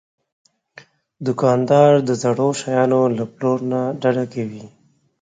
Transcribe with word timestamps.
دوکاندار 1.25 1.91
د 2.07 2.09
زړو 2.21 2.49
شیانو 2.61 3.01
له 3.17 3.23
پلور 3.33 3.59
نه 3.71 3.81
ډډه 4.01 4.25
کوي. 4.33 4.65